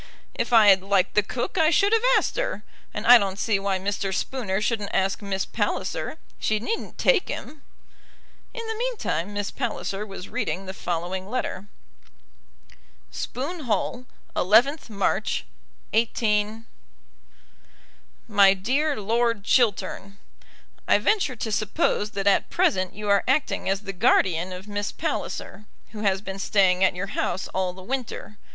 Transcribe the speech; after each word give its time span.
"If 0.33 0.51
I 0.51 0.69
had 0.69 0.81
liked 0.81 1.13
the 1.13 1.21
cook 1.21 1.59
I 1.59 1.69
should 1.69 1.93
have 1.93 2.01
asked 2.17 2.35
her, 2.35 2.63
and 2.91 3.05
I 3.05 3.19
don't 3.19 3.37
see 3.37 3.59
why 3.59 3.77
Mr. 3.77 4.11
Spooner 4.11 4.59
shouldn't 4.59 4.89
ask 4.95 5.21
Miss 5.21 5.45
Palliser. 5.45 6.17
She 6.39 6.57
needn't 6.59 6.97
take 6.97 7.27
him." 7.27 7.61
In 8.51 8.65
the 8.67 8.73
meantime 8.73 9.31
Miss 9.31 9.51
Palliser 9.51 10.03
was 10.03 10.27
reading 10.27 10.65
the 10.65 10.73
following 10.73 11.29
letter: 11.29 11.67
Spoon 13.11 13.65
Hall, 13.65 14.05
11th 14.35 14.89
March, 14.89 15.45
18. 15.93 16.65
MY 18.27 18.53
DEAR 18.55 18.99
LORD 18.99 19.43
CHILTERN, 19.43 20.17
I 20.87 20.97
venture 20.97 21.35
to 21.35 21.51
suppose 21.51 22.09
that 22.13 22.25
at 22.25 22.49
present 22.49 22.95
you 22.95 23.07
are 23.07 23.23
acting 23.27 23.69
as 23.69 23.81
the 23.81 23.93
guardian 23.93 24.51
of 24.51 24.67
Miss 24.67 24.91
Palliser, 24.91 25.65
who 25.91 25.99
has 26.01 26.21
been 26.21 26.39
staying 26.39 26.83
at 26.83 26.95
your 26.95 27.05
house 27.13 27.47
all 27.49 27.71
the 27.71 27.83
winter. 27.83 28.39